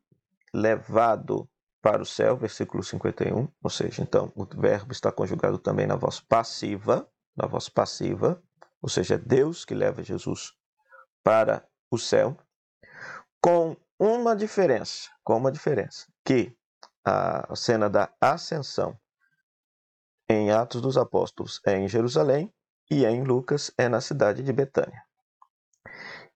levado 0.53 1.49
para 1.81 2.03
o 2.03 2.07
céu, 2.07 2.37
versículo 2.37 2.83
51, 2.83 3.49
ou 3.63 3.71
seja, 3.71 4.03
então 4.03 4.31
o 4.35 4.45
verbo 4.45 4.93
está 4.93 5.11
conjugado 5.11 5.59
também 5.59 5.87
na 5.87 5.97
voz 5.97 6.21
passiva, 6.21 7.09
na 7.35 7.47
voz 7.47 7.69
passiva, 7.69 8.43
ou 8.83 8.89
seja, 8.89 9.15
é 9.15 9.19
Deus 9.19 9.65
que 9.65 9.75
leva 9.75 10.03
Jesus 10.03 10.53
para 11.23 11.67
o 11.91 11.99
céu, 11.99 12.37
com 13.43 13.77
uma 13.99 14.37
diferença, 14.37 15.09
com 15.25 15.37
uma 15.37 15.51
diferença, 15.51 16.07
que 16.25 16.55
a 17.05 17.55
cena 17.57 17.89
da 17.89 18.13
ascensão 18.21 18.99
em 20.29 20.51
Atos 20.51 20.83
dos 20.83 20.99
Apóstolos 20.99 21.61
é 21.67 21.77
em 21.77 21.89
Jerusalém 21.89 22.53
e 22.91 23.05
em 23.05 23.23
Lucas 23.23 23.71
é 23.79 23.89
na 23.89 24.01
cidade 24.01 24.43
de 24.43 24.53
Betânia. 24.53 25.03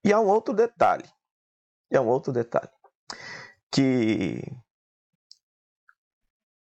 E 0.04 0.12
há 0.12 0.20
um 0.20 0.28
outro 0.28 0.54
detalhe, 0.54 1.08
é 1.90 2.00
um 2.00 2.06
outro 2.06 2.32
detalhe, 2.32 2.70
que 3.70 4.40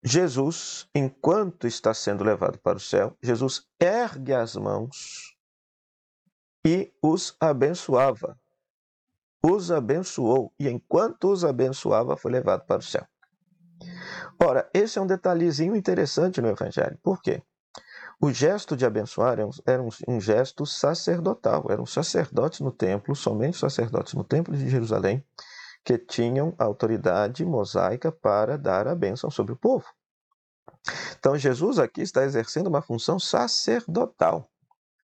Jesus, 0.03 0.89
enquanto 0.93 1.67
está 1.67 1.93
sendo 1.93 2.23
levado 2.23 2.59
para 2.59 2.77
o 2.77 2.81
céu, 2.81 3.15
Jesus 3.21 3.65
ergue 3.79 4.33
as 4.33 4.55
mãos 4.55 5.37
e 6.65 6.91
os 7.01 7.35
abençoava. 7.39 8.37
Os 9.45 9.71
abençoou 9.71 10.53
e, 10.59 10.69
enquanto 10.69 11.31
os 11.31 11.43
abençoava, 11.43 12.15
foi 12.17 12.31
levado 12.31 12.65
para 12.65 12.79
o 12.79 12.83
céu. 12.83 13.05
Ora, 14.41 14.69
esse 14.73 14.97
é 14.97 15.01
um 15.01 15.07
detalhezinho 15.07 15.75
interessante 15.75 16.41
no 16.41 16.49
Evangelho. 16.49 16.97
Por 17.03 17.21
quê? 17.21 17.43
O 18.21 18.31
gesto 18.31 18.75
de 18.75 18.85
abençoar 18.85 19.37
era 19.65 19.81
um, 19.83 19.89
um 20.07 20.21
gesto 20.21 20.65
sacerdotal. 20.65 21.65
Eram 21.69 21.85
sacerdotes 21.85 22.59
no 22.59 22.71
templo, 22.71 23.15
somente 23.15 23.57
sacerdotes 23.57 24.13
no 24.13 24.23
templo 24.23 24.55
de 24.55 24.69
Jerusalém, 24.69 25.23
que 25.83 25.97
tinham 25.97 26.55
autoridade 26.57 27.43
mosaica 27.45 28.11
para 28.11 28.57
dar 28.57 28.87
a 28.87 28.95
bênção 28.95 29.29
sobre 29.29 29.53
o 29.53 29.57
povo. 29.57 29.85
Então, 31.17 31.37
Jesus 31.37 31.79
aqui 31.79 32.01
está 32.01 32.23
exercendo 32.23 32.67
uma 32.67 32.81
função 32.81 33.19
sacerdotal. 33.19 34.49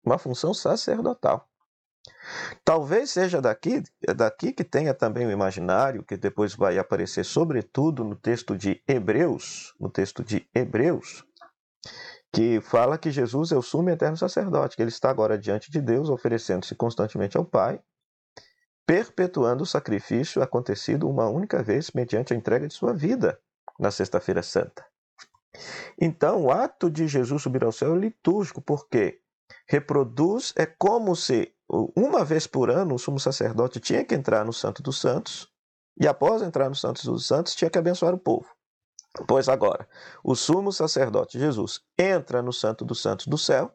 Uma 0.05 0.17
função 0.17 0.53
sacerdotal. 0.53 1.47
Talvez 2.65 3.11
seja 3.11 3.41
daqui, 3.41 3.81
daqui 4.15 4.51
que 4.51 4.63
tenha 4.63 4.93
também 4.93 5.25
o 5.25 5.31
imaginário, 5.31 6.03
que 6.03 6.17
depois 6.17 6.53
vai 6.53 6.77
aparecer, 6.77 7.23
sobretudo 7.23 8.03
no 8.03 8.15
texto 8.15 8.57
de 8.57 8.81
Hebreus, 8.87 9.73
no 9.79 9.89
texto 9.89 10.23
de 10.23 10.47
Hebreus, 10.53 11.25
que 12.33 12.59
fala 12.61 12.97
que 12.97 13.11
Jesus 13.11 13.51
é 13.51 13.55
o 13.55 13.61
sumo 13.61 13.89
e 13.89 13.93
eterno 13.93 14.17
sacerdote, 14.17 14.75
que 14.75 14.81
ele 14.81 14.89
está 14.89 15.09
agora 15.11 15.37
diante 15.37 15.69
de 15.69 15.79
Deus, 15.79 16.09
oferecendo-se 16.09 16.73
constantemente 16.73 17.37
ao 17.37 17.45
Pai, 17.45 17.79
perpetuando 18.87 19.61
o 19.61 19.67
sacrifício 19.67 20.41
acontecido 20.41 21.07
uma 21.07 21.29
única 21.29 21.61
vez 21.61 21.91
mediante 21.91 22.33
a 22.33 22.35
entrega 22.35 22.67
de 22.67 22.73
sua 22.73 22.91
vida 22.91 23.39
na 23.79 23.91
Sexta-feira 23.91 24.41
Santa. 24.41 24.83
Então, 26.01 26.45
o 26.45 26.51
ato 26.51 26.89
de 26.89 27.07
Jesus 27.07 27.43
subir 27.43 27.63
ao 27.63 27.71
céu 27.71 27.95
é 27.95 27.99
litúrgico, 27.99 28.61
porque 28.61 29.21
reproduz, 29.67 30.53
é 30.57 30.65
como 30.65 31.15
se 31.15 31.53
uma 31.69 32.25
vez 32.25 32.47
por 32.47 32.71
ano 32.71 32.95
o 32.95 32.99
sumo 32.99 33.19
sacerdote 33.19 33.79
tinha 33.79 34.03
que 34.03 34.15
entrar 34.15 34.43
no 34.43 34.51
Santo 34.51 34.81
dos 34.81 34.99
Santos, 34.99 35.47
e 35.99 36.07
após 36.07 36.41
entrar 36.41 36.67
no 36.67 36.75
Santo 36.75 37.03
dos 37.05 37.27
Santos, 37.27 37.53
tinha 37.53 37.69
que 37.69 37.77
abençoar 37.77 38.15
o 38.15 38.19
povo. 38.19 38.47
Pois 39.27 39.47
agora, 39.47 39.87
o 40.23 40.35
sumo 40.35 40.71
sacerdote 40.71 41.39
Jesus 41.39 41.81
entra 41.97 42.41
no 42.41 42.51
Santo 42.51 42.83
dos 42.83 43.01
Santos 43.01 43.27
do 43.27 43.37
céu, 43.37 43.71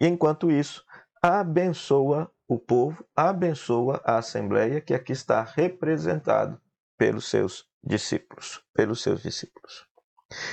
e 0.00 0.06
enquanto 0.06 0.50
isso, 0.50 0.84
abençoa 1.20 2.30
o 2.46 2.58
povo, 2.58 3.04
abençoa 3.14 4.00
a 4.04 4.18
assembleia 4.18 4.80
que 4.80 4.94
aqui 4.94 5.12
está 5.12 5.42
representado 5.42 6.60
pelos 6.96 7.28
seus 7.28 7.68
discípulos, 7.82 8.62
pelos 8.72 9.02
seus 9.02 9.22
discípulos. 9.22 9.86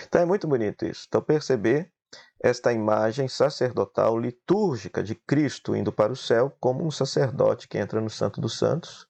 Então 0.08 0.22
é 0.22 0.26
muito 0.26 0.48
bonito 0.48 0.86
isso. 0.86 1.06
Então 1.08 1.22
perceber 1.22 1.92
esta 2.40 2.72
imagem 2.72 3.28
sacerdotal 3.28 4.18
litúrgica 4.18 5.04
de 5.04 5.16
Cristo 5.16 5.76
indo 5.76 5.92
para 5.92 6.12
o 6.12 6.16
céu 6.16 6.56
como 6.60 6.86
um 6.86 6.92
sacerdote 6.92 7.68
que 7.68 7.78
entra 7.78 8.02
no 8.02 8.10
Santo 8.10 8.40
dos 8.42 8.58
Santos 8.58 9.08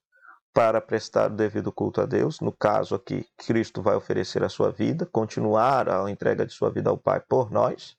para 0.55 0.79
prestar 0.79 1.29
o 1.29 1.35
devido 1.35 1.69
culto 1.69 1.99
a 1.99 2.05
Deus. 2.05 2.39
No 2.39 2.53
caso 2.53 2.95
aqui, 2.95 3.27
Cristo 3.35 3.81
vai 3.81 3.93
oferecer 3.93 4.41
a 4.41 4.47
sua 4.47 4.71
vida, 4.71 5.05
continuar 5.05 5.89
a 5.89 6.09
entrega 6.09 6.45
de 6.45 6.53
sua 6.53 6.71
vida 6.71 6.89
ao 6.89 6.97
Pai 6.97 7.19
por 7.19 7.51
nós 7.51 7.97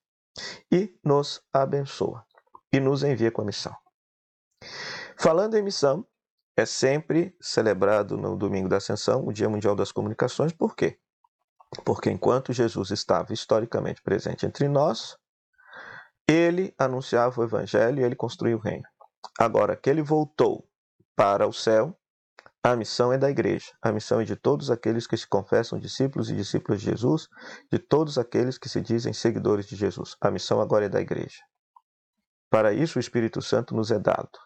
e 0.72 0.98
nos 1.04 1.42
abençoa 1.52 2.24
e 2.72 2.80
nos 2.80 3.02
envia 3.02 3.30
com 3.30 3.42
a 3.42 3.44
missão. 3.44 3.76
Falando 5.18 5.54
em 5.54 5.62
missão, 5.62 6.06
é 6.56 6.64
sempre 6.64 7.36
celebrado 7.38 8.16
no 8.16 8.34
domingo 8.34 8.70
da 8.70 8.78
Ascensão, 8.78 9.26
o 9.26 9.32
Dia 9.34 9.50
Mundial 9.50 9.76
das 9.76 9.92
Comunicações, 9.92 10.54
por 10.54 10.74
quê? 10.74 10.98
Porque 11.84 12.10
enquanto 12.10 12.54
Jesus 12.54 12.90
estava 12.90 13.34
historicamente 13.34 14.00
presente 14.00 14.46
entre 14.46 14.66
nós, 14.66 15.18
ele 16.26 16.74
anunciava 16.78 17.38
o 17.38 17.44
evangelho 17.44 18.00
e 18.00 18.04
ele 18.04 18.16
construiu 18.16 18.56
o 18.56 18.60
reino. 18.60 18.88
Agora 19.38 19.76
que 19.76 19.90
ele 19.90 20.00
voltou 20.00 20.66
para 21.14 21.46
o 21.46 21.52
céu, 21.52 21.94
a 22.72 22.76
missão 22.76 23.12
é 23.12 23.18
da 23.18 23.30
igreja. 23.30 23.66
A 23.80 23.92
missão 23.92 24.20
é 24.20 24.24
de 24.24 24.34
todos 24.34 24.70
aqueles 24.70 25.06
que 25.06 25.16
se 25.16 25.26
confessam 25.26 25.78
discípulos 25.78 26.30
e 26.30 26.34
discípulos 26.34 26.80
de 26.80 26.90
Jesus, 26.90 27.28
de 27.70 27.78
todos 27.78 28.18
aqueles 28.18 28.58
que 28.58 28.68
se 28.68 28.80
dizem 28.80 29.12
seguidores 29.12 29.66
de 29.66 29.76
Jesus. 29.76 30.16
A 30.20 30.32
missão 30.32 30.60
agora 30.60 30.86
é 30.86 30.88
da 30.88 31.00
igreja. 31.00 31.40
Para 32.50 32.72
isso 32.72 32.98
o 32.98 33.00
Espírito 33.00 33.40
Santo 33.40 33.74
nos 33.74 33.90
é 33.90 33.98
dado 33.98 34.38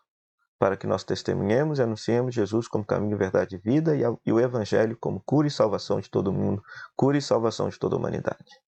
para 0.58 0.76
que 0.76 0.86
nós 0.86 1.02
testemunhemos 1.02 1.78
e 1.78 1.82
anunciemos 1.82 2.34
Jesus 2.34 2.68
como 2.68 2.84
caminho, 2.84 3.16
verdade 3.16 3.56
e 3.56 3.58
vida 3.58 3.92
e 3.96 4.30
o 4.30 4.38
Evangelho 4.38 4.94
como 5.00 5.22
cura 5.24 5.48
e 5.48 5.50
salvação 5.50 5.98
de 6.00 6.10
todo 6.10 6.30
mundo, 6.30 6.62
cura 6.94 7.16
e 7.16 7.22
salvação 7.22 7.70
de 7.70 7.78
toda 7.78 7.96
a 7.96 7.98
humanidade. 7.98 8.60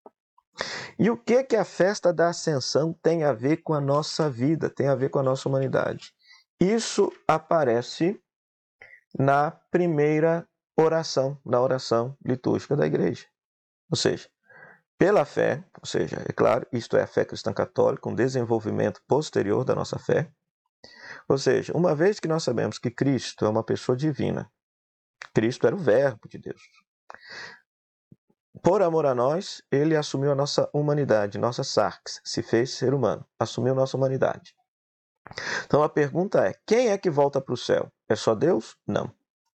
E 0.99 1.11
o 1.11 1.19
que 1.19 1.45
que 1.45 1.57
a 1.57 1.67
festa 1.67 2.11
da 2.11 2.31
Ascensão 2.31 2.95
tem 3.03 3.25
a 3.25 3.35
ver 3.35 3.59
com 3.59 3.75
a 3.75 3.81
nossa 3.81 4.31
vida, 4.31 4.71
tem 4.71 4.89
a 4.89 4.95
ver 4.95 5.11
com 5.11 5.19
a 5.19 5.23
nossa 5.23 5.47
humanidade? 5.47 6.15
Isso 6.59 7.13
aparece 7.29 8.19
na 9.19 9.51
primeira 9.51 10.47
oração, 10.77 11.39
na 11.45 11.61
oração 11.61 12.17
litúrgica 12.25 12.77
da 12.77 12.87
igreja. 12.87 13.27
Ou 13.91 13.97
seja, 13.97 14.29
pela 14.99 15.25
fé, 15.25 15.65
ou 15.81 15.87
seja, 15.87 16.23
é 16.29 16.33
claro, 16.33 16.67
isto 16.73 16.97
é 16.97 17.03
a 17.03 17.07
fé 17.07 17.25
cristã 17.25 17.53
católica, 17.53 18.09
um 18.09 18.15
desenvolvimento 18.15 19.03
posterior 19.07 19.65
da 19.65 19.75
nossa 19.75 19.99
fé, 19.99 20.31
ou 21.29 21.39
seja, 21.39 21.73
uma 21.77 21.95
vez 21.95 22.19
que 22.19 22.29
nós 22.29 22.43
sabemos 22.43 22.79
que 22.79 22.91
Cristo 22.91 23.45
é 23.45 23.49
uma 23.49 23.63
pessoa 23.63 23.97
divina, 23.97 24.51
Cristo 25.35 25.67
era 25.67 25.77
o 25.77 25.79
Verbo 25.79 26.29
de 26.29 26.39
Deus. 26.39 26.63
Por 28.63 28.83
amor 28.83 29.07
a 29.07 29.15
nós, 29.15 29.63
ele 29.71 29.97
assumiu 29.97 30.31
a 30.31 30.35
nossa 30.35 30.69
humanidade, 30.73 31.39
nossa 31.39 31.65
sarx, 31.65 32.21
se 32.25 32.43
fez 32.43 32.71
ser 32.71 32.95
humano, 32.95 33.27
assumiu 33.39 33.75
nossa 33.75 33.97
humanidade. 33.97 34.55
Então 35.65 35.83
a 35.83 35.89
pergunta 35.89 36.47
é: 36.47 36.55
quem 36.67 36.91
é 36.91 36.99
que 36.99 37.11
volta 37.11 37.41
para 37.41 37.55
o 37.55 37.57
céu? 37.57 37.91
É 38.13 38.17
só 38.17 38.35
Deus? 38.35 38.77
Não. 38.87 39.11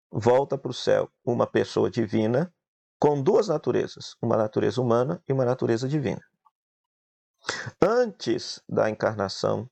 Volta 0.10 0.58
para 0.58 0.72
o 0.72 0.74
céu 0.74 1.12
uma 1.26 1.46
pessoa 1.46 1.92
divina 1.92 2.54
com 2.98 3.22
duas 3.22 3.50
naturezas, 3.50 4.16
uma 4.22 4.38
natureza 4.38 4.82
humana 4.82 5.22
e 5.28 5.34
uma 5.34 5.44
natureza 5.44 5.90
divina. 5.90 6.24
Antes 7.82 8.64
da 8.68 8.90
encarnação 8.90 9.70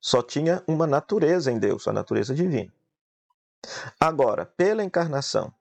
só 0.00 0.20
tinha 0.20 0.64
uma 0.66 0.84
natureza 0.84 1.52
em 1.52 1.60
Deus, 1.60 1.86
a 1.86 1.92
natureza 1.92 2.34
divina. 2.34 2.72
Agora, 4.00 4.44
pela 4.44 4.82
encarnação, 4.82 5.54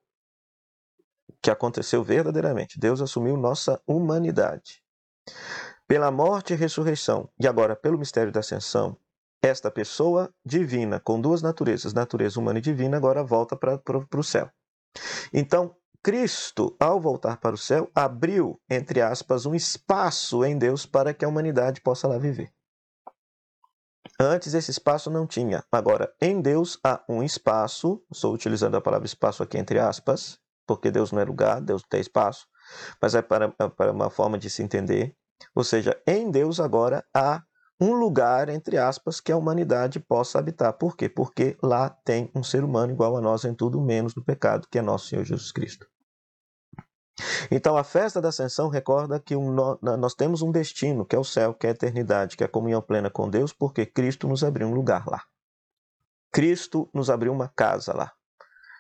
que 1.39 1.51
aconteceu 1.51 2.03
verdadeiramente, 2.03 2.79
Deus 2.79 3.01
assumiu 3.01 3.37
nossa 3.37 3.79
humanidade. 3.85 4.83
Pela 5.87 6.09
morte 6.09 6.53
e 6.53 6.57
ressurreição, 6.57 7.29
e 7.39 7.47
agora 7.47 7.75
pelo 7.75 7.99
mistério 7.99 8.31
da 8.31 8.39
ascensão, 8.39 8.97
esta 9.41 9.70
pessoa 9.70 10.34
divina, 10.46 11.00
com 11.00 11.20
duas 11.20 11.41
naturezas, 11.41 11.94
natureza 11.94 12.39
humana 12.39 12.60
e 12.60 12.62
divina, 12.62 12.98
agora 12.98 13.24
volta 13.24 13.56
para 13.56 13.79
o 14.20 14.24
céu. 14.24 14.50
Então, 15.34 15.75
Cristo, 16.03 16.75
ao 16.79 17.00
voltar 17.00 17.38
para 17.38 17.56
o 17.56 17.58
céu, 17.58 17.89
abriu, 17.94 18.60
entre 18.70 19.01
aspas, 19.01 19.46
um 19.46 19.53
espaço 19.53 20.44
em 20.46 20.58
Deus 20.58 20.86
para 20.86 21.13
que 21.13 21.25
a 21.25 21.27
humanidade 21.27 21.82
possa 21.82 22.08
lá 22.08 22.17
viver. 22.17 22.51
Antes 24.20 24.53
esse 24.53 24.72
espaço 24.72 25.12
não 25.12 25.27
tinha. 25.27 25.63
Agora, 25.72 26.12
em 26.22 26.41
Deus 26.41 26.79
há 26.84 27.03
um 27.10 27.22
espaço, 27.22 28.01
estou 28.12 28.34
utilizando 28.34 28.75
a 28.75 28.82
palavra 28.82 29.06
espaço 29.06 29.44
aqui 29.44 29.58
entre 29.58 29.79
aspas, 29.79 30.39
porque 30.65 30.89
Deus 30.89 31.12
não 31.12 31.22
é 31.22 31.25
lugar, 31.25 31.62
Deus 31.62 31.84
tem 31.89 32.00
espaço, 32.00 32.48
mas 33.01 33.13
é 33.13 33.22
para, 33.22 33.53
é 33.60 33.70
para 33.70 33.91
uma 33.91 34.10
forma 34.10 34.38
de 34.38 34.50
se 34.50 34.63
entender. 34.63 35.15
Ou 35.53 35.63
seja, 35.63 36.01
em 36.08 36.32
Deus 36.32 36.60
agora 36.60 37.06
há 37.13 37.44
um 37.79 37.93
lugar, 37.93 38.50
entre 38.50 38.77
aspas, 38.77 39.19
que 39.19 39.31
a 39.31 39.38
humanidade 39.38 40.00
possa 40.00 40.39
habitar. 40.39 40.74
Por 40.74 40.96
quê? 40.98 41.07
Porque 41.07 41.57
lá 41.62 41.89
tem 41.89 42.31
um 42.34 42.43
ser 42.43 42.63
humano 42.63 42.91
igual 42.91 43.15
a 43.15 43.22
nós 43.22 43.46
em 43.46 43.53
tudo, 43.53 43.79
menos 43.79 44.15
no 44.15 44.24
pecado, 44.24 44.67
que 44.69 44.79
é 44.79 44.81
nosso 44.81 45.07
Senhor 45.07 45.24
Jesus 45.24 45.51
Cristo. 45.51 45.88
Então, 47.50 47.75
a 47.77 47.84
festa 47.84 48.22
da 48.22 48.29
Ascensão 48.29 48.69
recorda 48.69 49.19
que 49.19 49.36
um, 49.36 49.51
nós 49.81 50.13
temos 50.13 50.41
um 50.41 50.51
destino, 50.51 51.05
que 51.05 51.15
é 51.15 51.19
o 51.19 51.24
céu, 51.24 51.53
que 51.53 51.65
é 51.65 51.69
a 51.69 51.74
eternidade, 51.74 52.38
que 52.38 52.43
é 52.43 52.46
a 52.46 52.50
comunhão 52.50 52.81
plena 52.81 53.10
com 53.10 53.29
Deus, 53.29 53.51
porque 53.53 53.86
Cristo 53.86 54.27
nos 54.27 54.43
abriu 54.43 54.67
um 54.67 54.74
lugar 54.74 55.07
lá. 55.07 55.24
Cristo 56.31 56.89
nos 56.93 57.10
abriu 57.10 57.31
uma 57.31 57.48
casa 57.48 57.96
lá. 57.96 58.12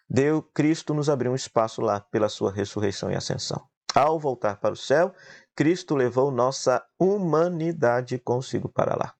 Deu, 0.09 0.41
Cristo 0.41 0.93
nos 0.93 1.09
abriu 1.09 1.31
um 1.31 1.35
espaço 1.35 1.81
lá 1.81 1.99
pela 1.99 2.29
sua 2.29 2.51
ressurreição 2.51 3.11
e 3.11 3.15
ascensão. 3.15 3.67
Ao 3.93 4.19
voltar 4.19 4.59
para 4.59 4.73
o 4.73 4.77
céu, 4.77 5.13
Cristo 5.57 5.95
levou 5.95 6.29
nossa 6.29 6.85
humanidade 6.99 8.19
consigo 8.19 8.69
para 8.69 8.95
lá. 8.95 9.15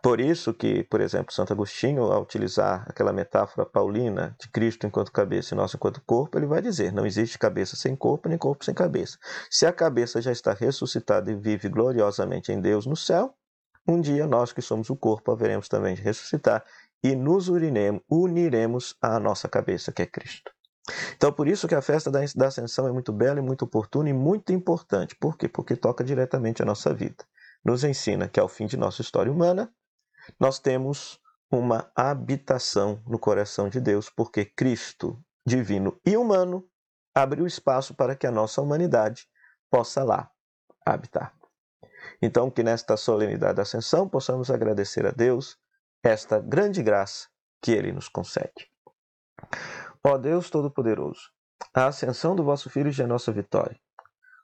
Por 0.00 0.20
isso 0.20 0.54
que, 0.54 0.84
por 0.84 1.00
exemplo, 1.00 1.34
Santo 1.34 1.52
Agostinho, 1.52 2.04
ao 2.04 2.22
utilizar 2.22 2.84
aquela 2.88 3.12
metáfora 3.12 3.66
paulina 3.66 4.36
de 4.40 4.48
Cristo 4.48 4.86
enquanto 4.86 5.10
cabeça 5.10 5.52
e 5.52 5.56
nós 5.56 5.74
enquanto 5.74 6.00
corpo, 6.06 6.38
ele 6.38 6.46
vai 6.46 6.62
dizer: 6.62 6.92
não 6.92 7.04
existe 7.04 7.36
cabeça 7.40 7.74
sem 7.74 7.96
corpo, 7.96 8.28
nem 8.28 8.38
corpo 8.38 8.64
sem 8.64 8.72
cabeça. 8.72 9.18
Se 9.50 9.66
a 9.66 9.72
cabeça 9.72 10.22
já 10.22 10.30
está 10.30 10.52
ressuscitada 10.52 11.28
e 11.28 11.34
vive 11.34 11.68
gloriosamente 11.68 12.52
em 12.52 12.60
Deus 12.60 12.86
no 12.86 12.96
céu, 12.96 13.34
um 13.84 14.00
dia 14.00 14.28
nós 14.28 14.52
que 14.52 14.62
somos 14.62 14.90
o 14.90 14.96
corpo 14.96 15.32
haveremos 15.32 15.68
também 15.68 15.96
de 15.96 16.02
ressuscitar 16.02 16.64
e 17.02 17.16
nos 17.16 17.48
uniremos 17.48 18.96
à 19.02 19.18
nossa 19.18 19.48
cabeça, 19.48 19.90
que 19.90 20.02
é 20.02 20.06
Cristo. 20.06 20.52
Então, 21.16 21.32
por 21.32 21.46
isso 21.46 21.68
que 21.68 21.74
a 21.74 21.82
festa 21.82 22.10
da 22.10 22.46
Ascensão 22.46 22.86
é 22.88 22.92
muito 22.92 23.12
bela 23.12 23.38
e 23.38 23.42
muito 23.42 23.64
oportuna 23.64 24.08
e 24.08 24.12
muito 24.12 24.52
importante. 24.52 25.14
Por 25.16 25.36
quê? 25.36 25.48
Porque 25.48 25.76
toca 25.76 26.02
diretamente 26.02 26.62
a 26.62 26.64
nossa 26.64 26.94
vida 26.94 27.24
nos 27.64 27.84
ensina 27.84 28.28
que 28.28 28.40
ao 28.40 28.48
fim 28.48 28.66
de 28.66 28.76
nossa 28.76 29.02
história 29.02 29.30
humana, 29.30 29.72
nós 30.38 30.58
temos 30.58 31.20
uma 31.50 31.90
habitação 31.94 33.02
no 33.06 33.18
coração 33.18 33.68
de 33.68 33.80
Deus, 33.80 34.10
porque 34.10 34.44
Cristo, 34.44 35.22
divino 35.46 35.98
e 36.04 36.16
humano, 36.16 36.68
abriu 37.14 37.46
espaço 37.46 37.94
para 37.94 38.14
que 38.14 38.26
a 38.26 38.30
nossa 38.30 38.60
humanidade 38.60 39.26
possa 39.70 40.04
lá 40.04 40.30
habitar. 40.84 41.34
Então, 42.22 42.50
que 42.50 42.62
nesta 42.62 42.96
solenidade 42.96 43.54
da 43.54 43.62
Ascensão 43.62 44.08
possamos 44.08 44.50
agradecer 44.50 45.06
a 45.06 45.10
Deus 45.10 45.58
esta 46.02 46.38
grande 46.38 46.82
graça 46.82 47.28
que 47.60 47.72
Ele 47.72 47.92
nos 47.92 48.08
concede. 48.08 48.70
Ó 50.04 50.16
Deus 50.16 50.50
Todo-Poderoso, 50.50 51.30
a 51.74 51.86
ascensão 51.86 52.36
do 52.36 52.44
vosso 52.44 52.70
Filho 52.70 52.90
já 52.90 53.04
é 53.04 53.06
nossa 53.06 53.32
vitória. 53.32 53.78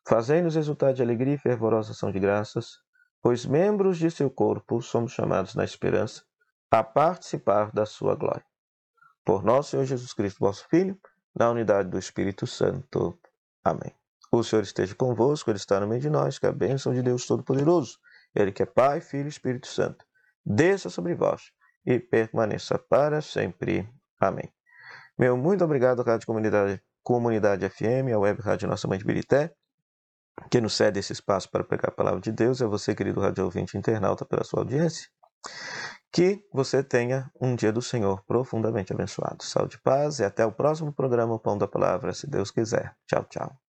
Fazei-nos 0.06 0.54
resultar 0.54 0.92
de 0.92 1.02
alegria 1.02 1.34
e 1.34 1.38
fervorosa 1.38 1.92
ação 1.92 2.12
de 2.12 2.18
graças 2.18 2.84
pois 3.24 3.46
membros 3.46 3.96
de 3.96 4.10
seu 4.10 4.28
corpo 4.28 4.82
somos 4.82 5.12
chamados 5.12 5.54
na 5.54 5.64
esperança 5.64 6.22
a 6.70 6.84
participar 6.84 7.72
da 7.72 7.86
sua 7.86 8.14
glória. 8.14 8.44
Por 9.24 9.42
nosso 9.42 9.70
Senhor 9.70 9.86
Jesus 9.86 10.12
Cristo, 10.12 10.40
vosso 10.40 10.68
Filho, 10.68 11.00
na 11.34 11.50
unidade 11.50 11.88
do 11.88 11.98
Espírito 11.98 12.46
Santo. 12.46 13.18
Amém. 13.64 13.94
O 14.30 14.44
Senhor 14.44 14.60
esteja 14.60 14.94
convosco, 14.94 15.50
Ele 15.50 15.56
está 15.56 15.80
no 15.80 15.86
meio 15.86 16.02
de 16.02 16.10
nós, 16.10 16.38
que 16.38 16.44
a 16.44 16.52
bênção 16.52 16.92
de 16.92 17.00
Deus 17.00 17.26
Todo-Poderoso, 17.26 17.98
Ele 18.34 18.52
que 18.52 18.62
é 18.62 18.66
Pai, 18.66 19.00
Filho 19.00 19.24
e 19.24 19.28
Espírito 19.30 19.68
Santo, 19.68 20.04
desça 20.44 20.90
sobre 20.90 21.14
vós 21.14 21.50
e 21.86 21.98
permaneça 21.98 22.78
para 22.78 23.22
sempre. 23.22 23.88
Amém. 24.20 24.52
Meu 25.16 25.36
muito 25.36 25.64
obrigado 25.64 26.00
à 26.00 26.04
Rádio 26.04 26.26
Comunidade, 26.26 26.82
Comunidade 27.02 27.68
FM, 27.68 28.12
a 28.12 28.18
Web 28.18 28.42
Rádio 28.42 28.68
Nossa 28.68 28.88
Mãe 28.88 28.98
de 28.98 29.04
Birité, 29.04 29.54
que 30.50 30.60
nos 30.60 30.74
cede 30.74 30.98
esse 30.98 31.12
espaço 31.12 31.48
para 31.50 31.62
pregar 31.62 31.90
a 31.90 31.94
palavra 31.94 32.20
de 32.20 32.32
Deus. 32.32 32.60
É 32.60 32.66
você, 32.66 32.94
querido 32.94 33.20
rádio 33.20 33.44
ouvinte 33.44 33.78
internauta, 33.78 34.24
pela 34.24 34.42
sua 34.42 34.60
audiência. 34.60 35.08
Que 36.12 36.44
você 36.52 36.82
tenha 36.82 37.30
um 37.40 37.54
dia 37.54 37.72
do 37.72 37.82
Senhor 37.82 38.24
profundamente 38.26 38.92
abençoado. 38.92 39.44
Saúde 39.44 39.76
e 39.76 39.82
paz 39.82 40.18
e 40.18 40.24
até 40.24 40.44
o 40.44 40.52
próximo 40.52 40.92
programa 40.92 41.38
Pão 41.38 41.56
da 41.56 41.68
Palavra, 41.68 42.12
se 42.12 42.28
Deus 42.28 42.50
quiser. 42.50 42.96
Tchau, 43.06 43.24
tchau. 43.24 43.63